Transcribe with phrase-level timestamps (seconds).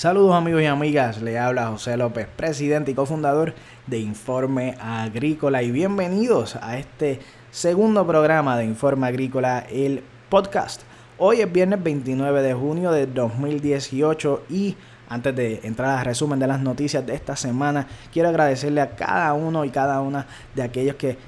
[0.00, 3.52] Saludos amigos y amigas, le habla José López, presidente y cofundador
[3.86, 10.84] de Informe Agrícola y bienvenidos a este segundo programa de Informe Agrícola, el podcast.
[11.18, 14.74] Hoy es viernes 29 de junio de 2018 y
[15.10, 19.34] antes de entrar al resumen de las noticias de esta semana, quiero agradecerle a cada
[19.34, 21.18] uno y cada una de aquellos que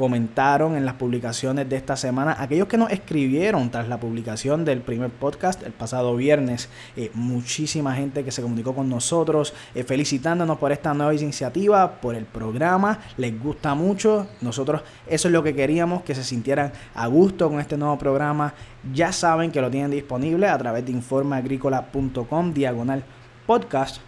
[0.00, 4.80] comentaron en las publicaciones de esta semana, aquellos que nos escribieron tras la publicación del
[4.80, 10.56] primer podcast el pasado viernes, eh, muchísima gente que se comunicó con nosotros eh, felicitándonos
[10.56, 15.54] por esta nueva iniciativa, por el programa, les gusta mucho, nosotros eso es lo que
[15.54, 18.54] queríamos, que se sintieran a gusto con este nuevo programa,
[18.94, 23.04] ya saben que lo tienen disponible a través de informaagrícola.com diagonal
[23.46, 23.98] podcast,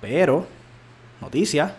[0.00, 0.46] pero
[1.20, 1.76] noticia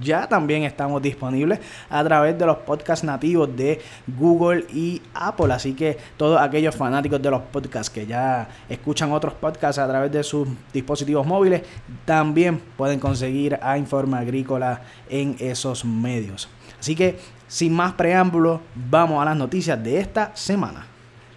[0.00, 5.52] ya también estamos disponibles a través de los podcasts nativos de Google y Apple.
[5.52, 10.12] Así que todos aquellos fanáticos de los podcasts que ya escuchan otros podcasts a través
[10.12, 11.62] de sus dispositivos móviles,
[12.04, 16.48] también pueden conseguir a Informa Agrícola en esos medios.
[16.78, 20.86] Así que sin más preámbulos, vamos a las noticias de esta semana.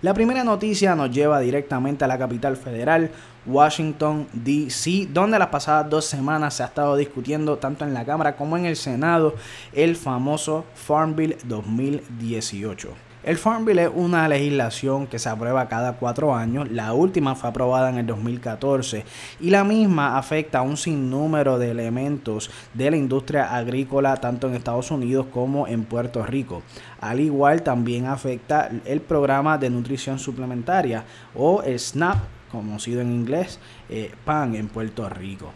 [0.02, 3.11] La primera noticia nos lleva directamente a la capital federal,
[3.47, 8.35] Washington, D.C., donde las pasadas dos semanas se ha estado discutiendo tanto en la Cámara
[8.35, 9.35] como en el Senado
[9.73, 13.07] el famoso Farm Bill 2018.
[13.27, 16.71] El Farm Bill es una legislación que se aprueba cada cuatro años.
[16.71, 19.03] La última fue aprobada en el 2014
[19.41, 24.55] y la misma afecta a un sinnúmero de elementos de la industria agrícola tanto en
[24.55, 26.61] Estados Unidos como en Puerto Rico.
[27.01, 31.03] Al igual también afecta el programa de nutrición suplementaria
[31.35, 33.59] o el SNAP conocido en inglés,
[33.89, 35.51] eh, PAN en Puerto Rico.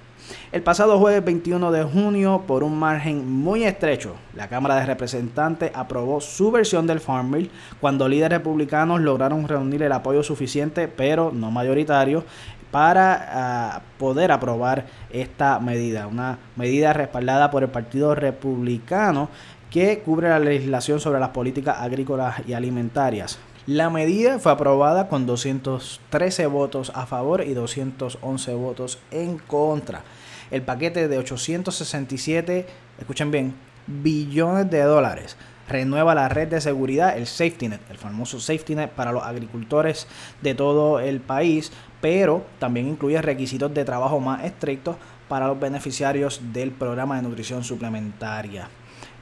[0.52, 5.72] El pasado jueves 21 de junio, por un margen muy estrecho, la Cámara de Representantes
[5.74, 11.32] aprobó su versión del Farm Bill cuando líderes republicanos lograron reunir el apoyo suficiente, pero
[11.34, 12.24] no mayoritario,
[12.72, 13.28] para
[13.76, 16.08] ah, poder aprobar esta medida.
[16.08, 19.30] Una medida respaldada por el Partido Republicano
[19.70, 23.40] que cubre la legislación sobre las políticas agrícolas y alimentarias.
[23.68, 30.02] La medida fue aprobada con 213 votos a favor y 211 votos en contra.
[30.50, 32.66] El paquete de 867,
[33.00, 33.54] escuchen bien,
[33.86, 35.38] billones de dólares
[35.72, 40.08] renueva la red de seguridad, el safety net, el famoso safety net para los agricultores
[40.42, 44.98] de todo el país, pero también incluye requisitos de trabajo más estrictos
[45.30, 48.68] para los beneficiarios del programa de nutrición suplementaria.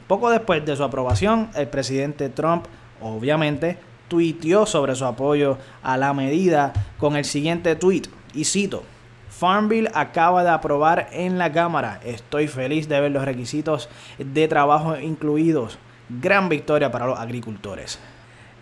[0.07, 2.65] Poco después de su aprobación, el presidente Trump
[3.01, 3.77] obviamente
[4.09, 8.03] tuiteó sobre su apoyo a la medida con el siguiente tweet,
[8.33, 8.83] y cito,
[9.29, 12.01] Farmville acaba de aprobar en la Cámara.
[12.03, 13.87] Estoy feliz de ver los requisitos
[14.17, 15.79] de trabajo incluidos.
[16.09, 17.99] Gran victoria para los agricultores.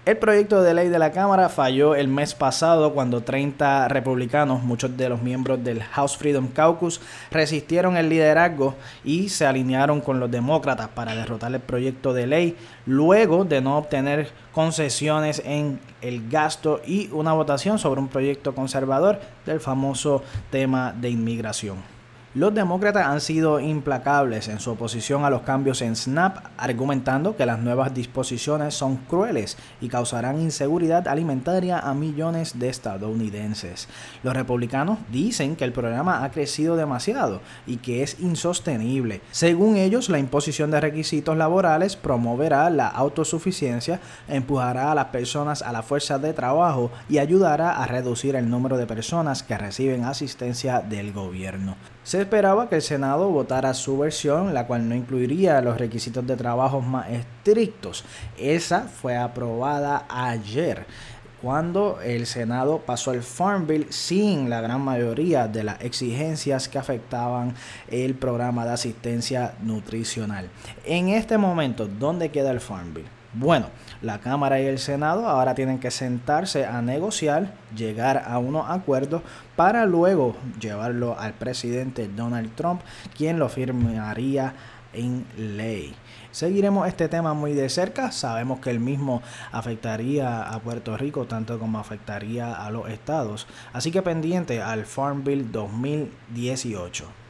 [0.07, 4.95] El proyecto de ley de la Cámara falló el mes pasado cuando 30 republicanos, muchos
[4.95, 10.31] de los miembros del House Freedom Caucus, resistieron el liderazgo y se alinearon con los
[10.31, 16.79] demócratas para derrotar el proyecto de ley luego de no obtener concesiones en el gasto
[16.87, 21.96] y una votación sobre un proyecto conservador del famoso tema de inmigración.
[22.33, 27.45] Los demócratas han sido implacables en su oposición a los cambios en SNAP, argumentando que
[27.45, 33.87] las nuevas disposiciones son crueles y causarán inseguridad alimentaria a millones de estadounidenses.
[34.23, 39.21] Los republicanos dicen que el programa ha crecido demasiado y que es insostenible.
[39.31, 45.71] Según ellos, la imposición de requisitos laborales promoverá la autosuficiencia, empujará a las personas a
[45.71, 50.81] la fuerza de trabajo y ayudará a reducir el número de personas que reciben asistencia
[50.81, 51.77] del gobierno.
[52.07, 56.37] Se esperaba que el Senado votara su versión, la cual no incluiría los requisitos de
[56.37, 58.05] trabajo más estrictos.
[58.37, 60.85] Esa fue aprobada ayer
[61.41, 66.77] cuando el Senado pasó el Farm Bill sin la gran mayoría de las exigencias que
[66.77, 67.55] afectaban
[67.89, 70.49] el programa de asistencia nutricional.
[70.85, 73.16] En este momento, ¿dónde queda el Farm Bill?
[73.33, 73.67] Bueno,
[74.01, 79.21] la Cámara y el Senado ahora tienen que sentarse a negociar, llegar a unos acuerdos
[79.55, 82.81] para luego llevarlo al presidente Donald Trump,
[83.15, 84.53] quien lo firmaría
[84.93, 85.93] en ley.
[86.31, 88.11] Seguiremos este tema muy de cerca.
[88.11, 89.21] Sabemos que el mismo
[89.51, 93.47] afectaría a Puerto Rico tanto como afectaría a los estados.
[93.73, 97.26] Así que pendiente al Farm Bill 2018.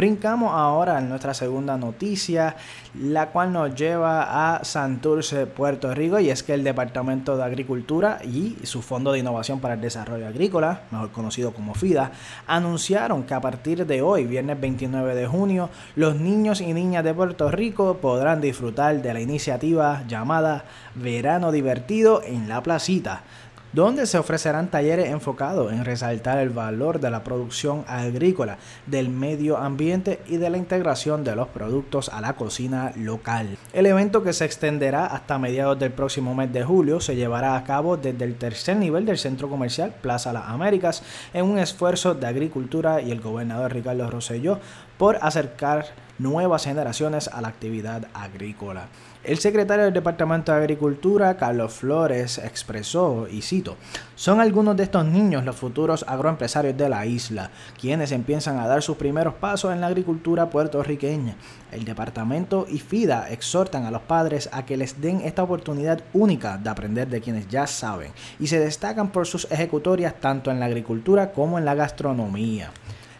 [0.00, 2.56] Brincamos ahora a nuestra segunda noticia,
[2.98, 8.18] la cual nos lleva a Santurce, Puerto Rico, y es que el Departamento de Agricultura
[8.24, 12.12] y su Fondo de Innovación para el Desarrollo Agrícola, mejor conocido como FIDA,
[12.46, 17.12] anunciaron que a partir de hoy, viernes 29 de junio, los niños y niñas de
[17.12, 20.64] Puerto Rico podrán disfrutar de la iniciativa llamada
[20.94, 23.22] Verano Divertido en la Placita
[23.72, 29.58] donde se ofrecerán talleres enfocados en resaltar el valor de la producción agrícola, del medio
[29.58, 33.56] ambiente y de la integración de los productos a la cocina local.
[33.72, 37.64] El evento que se extenderá hasta mediados del próximo mes de julio se llevará a
[37.64, 41.02] cabo desde el tercer nivel del centro comercial Plaza Las Américas
[41.32, 44.58] en un esfuerzo de agricultura y el gobernador Ricardo Rosselló
[44.98, 45.86] por acercar
[46.20, 48.88] nuevas generaciones a la actividad agrícola.
[49.22, 53.76] El secretario del Departamento de Agricultura, Carlos Flores, expresó, y cito,
[54.14, 58.82] son algunos de estos niños los futuros agroempresarios de la isla, quienes empiezan a dar
[58.82, 61.36] sus primeros pasos en la agricultura puertorriqueña.
[61.70, 66.56] El departamento y FIDA exhortan a los padres a que les den esta oportunidad única
[66.56, 70.66] de aprender de quienes ya saben y se destacan por sus ejecutorias tanto en la
[70.66, 72.70] agricultura como en la gastronomía.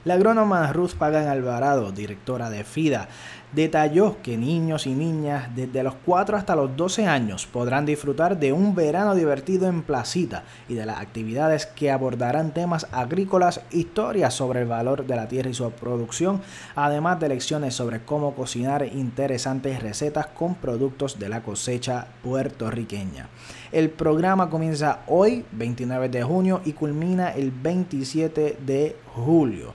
[0.03, 3.09] La agrónoma Ruth Pagan Alvarado, directora de FIDA,
[3.53, 8.55] detalló que niños y niñas desde los 4 hasta los 12 años podrán disfrutar de
[8.55, 14.63] un verano divertido en Placita y de las actividades que abordarán temas agrícolas, historias sobre
[14.63, 16.41] el valor de la tierra y su producción,
[16.77, 23.29] además de lecciones sobre cómo cocinar interesantes recetas con productos de la cosecha puertorriqueña.
[23.73, 29.75] El programa comienza hoy, 29 de junio, y culmina el 27 de julio.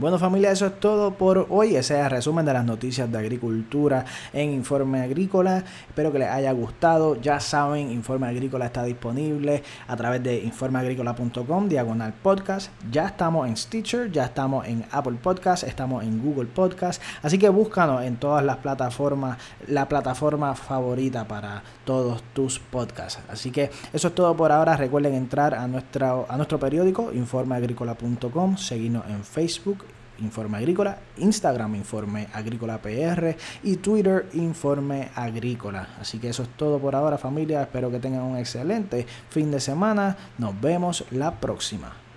[0.00, 1.76] Bueno familia, eso es todo por hoy.
[1.76, 5.62] Ese es el resumen de las noticias de agricultura en Informe Agrícola.
[5.88, 7.20] Espero que les haya gustado.
[7.20, 12.70] Ya saben, Informe Agrícola está disponible a través de informeagrícola.com, diagonal podcast.
[12.90, 17.02] Ya estamos en Stitcher, ya estamos en Apple Podcast, estamos en Google Podcast.
[17.22, 19.36] Así que búscanos en todas las plataformas,
[19.66, 23.20] la plataforma favorita para todos tus podcasts.
[23.28, 24.78] Así que eso es todo por ahora.
[24.78, 29.89] Recuerden entrar a, nuestra, a nuestro periódico, informeagrícola.com, seguirnos en Facebook
[30.20, 35.88] Informe Agrícola, Instagram Informe Agrícola PR y Twitter Informe Agrícola.
[36.00, 39.60] Así que eso es todo por ahora familia, espero que tengan un excelente fin de
[39.60, 42.09] semana, nos vemos la próxima.